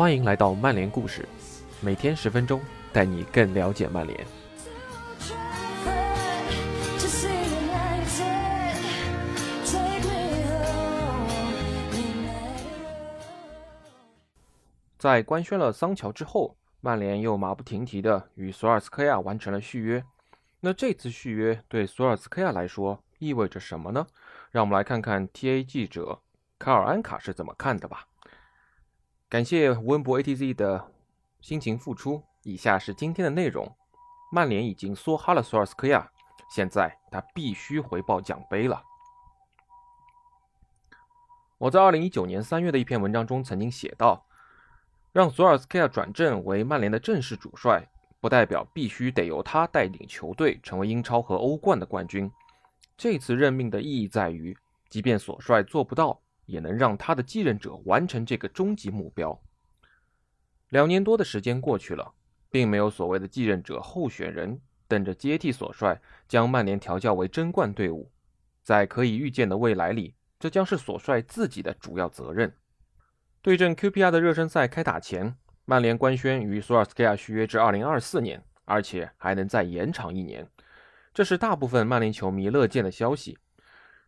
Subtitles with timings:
[0.00, 1.28] 欢迎来到曼联故事，
[1.82, 2.58] 每天十分钟，
[2.90, 4.26] 带你更了解曼联。
[14.96, 20.02] 在官宣了桑乔之后，曼联又马不停蹄的与索尔斯克亚完成了续约。
[20.60, 24.06] 那这次续约对索尔斯克亚来说意味着什么呢？
[24.50, 26.18] 让我们来看看 TA 记者
[26.58, 28.06] 卡尔安卡是怎么看的吧。
[29.30, 30.92] 感谢温博 ATZ 的
[31.40, 32.20] 辛勤付出。
[32.42, 33.76] 以下是今天的内容：
[34.32, 36.10] 曼联已经梭哈了索尔斯克亚，
[36.52, 38.82] 现在他必须回报奖杯了。
[41.58, 44.26] 我在2019年3月的一篇文章中曾经写道
[45.14, 52.28] ：“让索尔斯克亚转正为曼联的正式主帅，不代表必须得由他带领球队成为英超和欧冠的冠军。
[52.96, 54.58] 这次任命的意义在于，
[54.88, 56.20] 即便索帅做不到。”
[56.50, 59.40] 也能让他的继任者完成这个终极目标。
[60.68, 62.12] 两年多的时间过去了，
[62.50, 68.10] 并没有所谓的继任者候选人等着接替索帅，将曼联调教为争冠队伍。
[68.62, 72.52] 在可以预见的未来里，这将是索帅自己的主要责任。
[73.42, 80.46] 对阵 QPR 的热身赛开打前，曼联官宣与索尔斯克亚续约至2024年，而且还能再延长一年。
[81.12, 83.38] 这是大部分曼联球迷乐见的消息。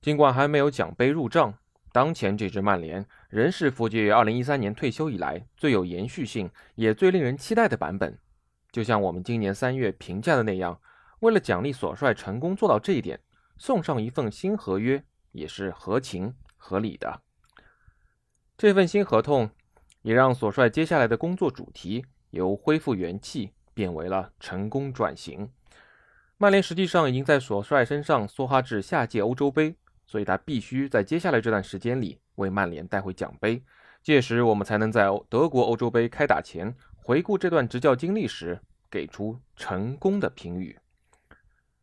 [0.00, 1.58] 尽管还没有奖杯入账。
[1.92, 8.18] 当前这支曼联仍是福杰2013年退休以来最有延续性也最令人期待的版本。
[8.70, 10.80] 就像我们今年三月评价的那样，
[11.20, 13.18] 为了奖励索帅成功做到这一点，
[13.56, 17.22] 送上一份新合约也是合情合理的。
[18.56, 19.50] 这份新合同
[20.02, 25.50] 也让索帅接下来的工作主题由恢复元气变为了成功转型。
[26.36, 29.76] 曼联实际上已经在索帅身上梭哈至下届欧洲杯。
[30.08, 33.62] 所以他必须在接下来这段时间里为曼联带回奖杯，
[34.02, 38.58] 届时我们才能在德国欧洲杯开打前回顾这段执教经历时
[38.90, 40.78] 给出成功的评语。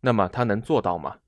[0.00, 1.18] 那么他能做到吗？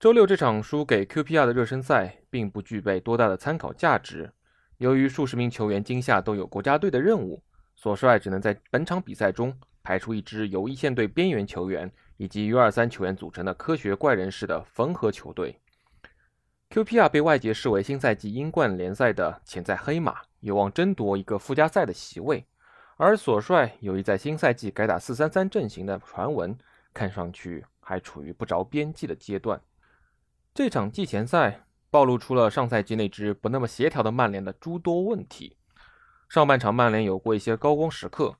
[0.00, 4.32] 周六这场输给 QPR 的热身赛并不具备多大的参考价值，
[4.78, 7.42] 由于数十名球员今夏都有国家队的任务，
[7.74, 15.60] 索帅只能在本场比赛中排出一支由一线队边缘球员以及 U23 球员组成的科学怪人式的缝合球队。
[16.70, 22.44] QPR 被外界视为新赛季英冠联赛的潜在黑马，有望争夺一个附加赛的席位。
[22.96, 26.56] 而索帅由于在新赛季改打4-3-3阵型的传闻，
[26.92, 29.60] 看上去还处于不着边际的阶段。
[30.54, 35.56] 这场季前赛暴露出了上赛季那支不那么协调的曼联的诸多问题。
[36.28, 38.36] 上半场曼联有过一些高光时刻，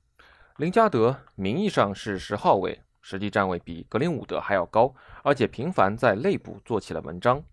[0.57, 7.43] 林加德名义上是十号位，实际站位比格林伍德还要高，而且频繁在内部做起了文章。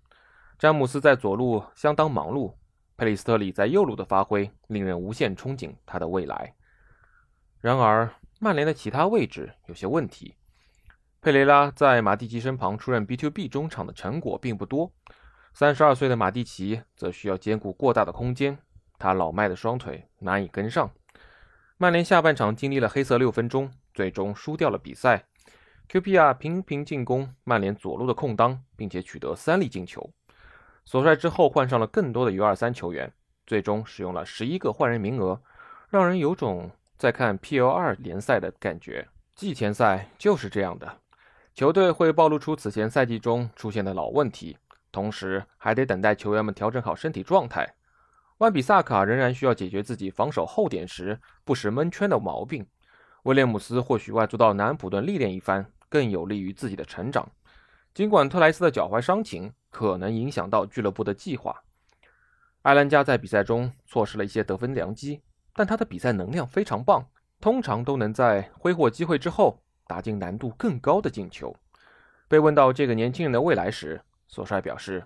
[0.59, 2.55] 詹姆斯在左路相当忙碌，
[2.97, 6.55] 佩里斯特里在右路的发挥令人无限憧憬他的未来。
[7.61, 10.37] 然而，曼联的其他位置有些问题。
[11.21, 14.93] 佩雷拉在马蒂奇身旁出任 B to B 中场的成果并不多。
[15.53, 18.59] 三十二岁的马蒂奇则需要兼顾过大的空间，
[18.99, 20.91] 他老迈的双腿难以跟上。
[21.79, 25.25] 曼联下半场经历了黑色六分钟，最终输掉了比赛。
[25.89, 30.13] QPR 频频进攻曼联左路的空当，并且取得三粒进球。
[30.85, 33.13] 索帅之后换上了更多的 U23 球员，
[33.47, 35.41] 最终使用了十一个换人名额，
[35.89, 39.09] 让人有种在看 PL2 联赛的感觉。
[39.35, 41.01] 季前赛就是这样的，
[41.55, 44.57] 球队会暴露出此前赛季中出现的老问题，
[44.93, 47.75] 同时还得等待球员们调整好身体状态。
[48.39, 52.67] 万比萨卡仍然需要解决自己防守后点时不时闷圈的毛病，
[53.23, 57.29] 威廉姆斯或许外租到南安普顿历练一番，更有利于自己的成长。
[57.95, 61.65] 尽管特莱斯的脚踝伤情可能影响到俱乐部的计划，
[62.63, 65.21] 埃兰加在比赛中错失了一些得分良机，
[65.53, 67.05] 但他的比赛能量非常棒，
[67.41, 71.57] 通常都能在挥霍机会之后打进难度更高的进球。
[72.29, 75.05] 被问到这个年轻人的未来时，索帅表示：“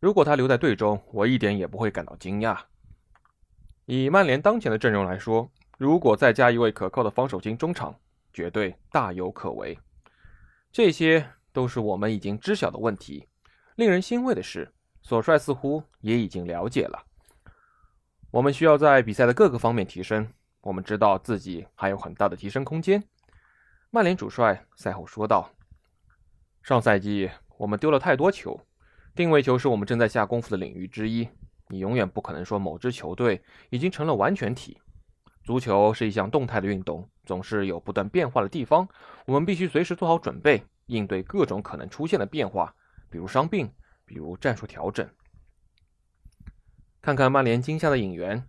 [0.00, 2.58] 如果他留在队中，我一点也不会感到惊讶。
[3.86, 7.98] 以曼联当前的阵容来说，如果再加一位可靠的防守型中场，
[8.34, 9.78] 绝对大有可为。”
[10.70, 11.30] 这些。
[11.50, 13.26] 都是我们已经知晓的问题。
[13.78, 14.68] 令人欣慰的是，
[15.02, 17.00] 索帅似乎也已经了解了。
[18.32, 20.28] 我们需要在比赛的各个方面提升。
[20.62, 23.00] 我们知道自己还有很大的提升空间。
[23.90, 25.48] 曼联主帅赛后说道
[26.60, 28.60] ：“上赛季我们丢了太多球，
[29.14, 31.28] 定位球是我们正在下功夫的领域之一。
[31.68, 33.40] 你永远不可能说某支球队
[33.70, 34.76] 已经成了完全体。
[35.44, 38.88] 足球是一项动态的运动，总是有不断变化的地方。
[39.24, 42.74] 我们必须随时做好准备。”应对各种可能出现的变化，
[43.10, 43.72] 比如伤病，
[44.04, 45.08] 比如战术调整。
[47.00, 48.46] 看看曼联今夏的引援，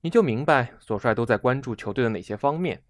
[0.00, 2.82] 你就明白索帅都在关注球队的哪些方面。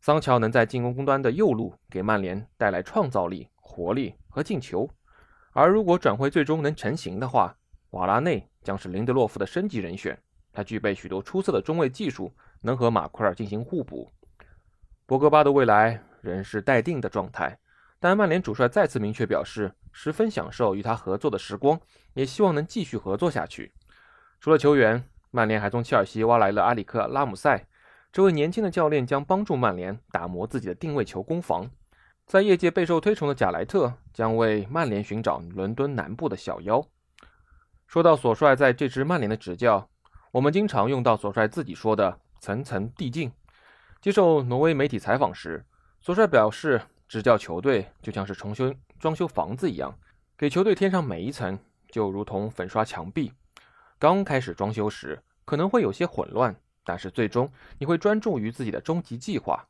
[0.00, 4.88] 桑乔能在进攻端的右路给曼联带来创造力、活力和进球，
[5.52, 7.56] 而如果转会最终能成型的话，
[7.90, 10.16] 瓦拉内将是林德洛夫的升级人选。
[10.52, 14.12] 他具备许多出色的中卫技术，能和马奎尔进行互补。
[15.06, 17.58] 博格巴的未来仍是待定的状态，
[17.98, 21.80] 但曼联主帅再次明确表示，十分享受与他合作的时光，
[22.12, 23.72] 也希望能继续合作下去。
[24.38, 27.66] 除了球员，曼联还从切尔西挖来了阿里克拉姆塞。
[28.12, 31.70] 这位年轻的教练将帮助曼联打磨自己的定位球攻防。
[32.26, 36.86] 在业界备受推崇的贾莱特将为曼联寻找伦敦南部的小妖。
[37.86, 39.88] 说到索帅在这支曼联的执教，
[40.30, 43.32] 我们经常用到索帅自己说的“层层递进”。
[44.02, 45.64] 接受挪威媒体采访时，
[46.02, 49.98] 索帅表示，执教球队就像是重修装修房子一样，
[50.36, 51.58] 给球队添上每一层，
[51.88, 53.32] 就如同粉刷墙壁。
[53.98, 56.54] 刚开始装修时可能会有些混乱。
[56.88, 59.66] 但是最终你会专注于自己的终极计划。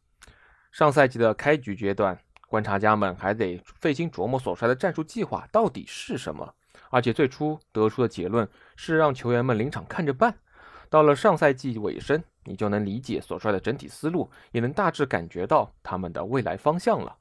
[0.71, 6.55] 上赛季的开局阶段，观察家们还得费心琢磨索帅的战术计划到底是什么，
[6.91, 8.47] 而且最初得出的结论
[8.77, 10.37] 是让球员们临场看着办。
[10.91, 17.17] 到了上赛季尾声，你就能理解索帅的整体思路，也能大致感觉到他们的未来方向了。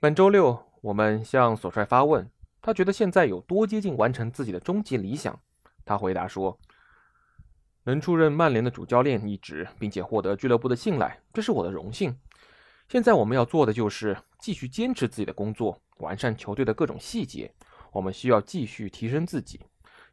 [0.00, 5.40] 本周六，我们向索帅发问，他觉得现在有多接近完成自己的终极理想？
[5.82, 6.58] 他回答说。
[7.84, 12.14] 能出任曼联的主教练一职，并且获得俱乐部的信赖，这是我的荣幸。
[12.86, 17.50] 现在我们要做的就是继续坚持自己的工作，完善球队的各种细节。
[17.90, 19.60] 我们需要继续提升自己，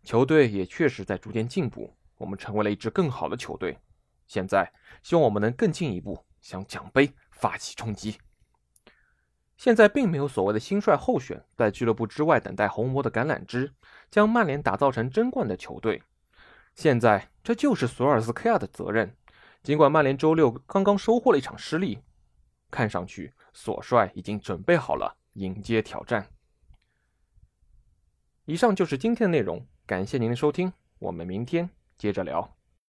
[0.03, 1.94] 球队也确实在逐渐进步。
[2.17, 3.77] 我们成为了一支更好的球队。
[4.25, 4.71] 现在，
[5.03, 8.15] 希望我们能更进一步，向奖杯发起冲击。
[9.62, 13.72] 现在并没有所谓的新帅候选在俱乐部之外等待红魔的橄榄枝，
[14.10, 16.02] 将曼联打造成争冠的球队。
[16.74, 19.16] 现在，这就是索尔斯克亚的责任。
[19.62, 22.00] 尽管曼联周六刚刚收获了一场失利，
[22.72, 26.25] 看上去索帅已经准备好了迎接挑战。
[28.46, 31.69] 以上就是今天的内容，感谢您的收听，我们明天
[32.00, 32.52] 接着聊。